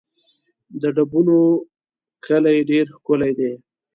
د 0.81 0.83
ډبونو 0.95 1.37
کلی 2.25 2.57
ډېر 2.69 2.85
ښکلی 2.95 3.31
دی 3.39 3.51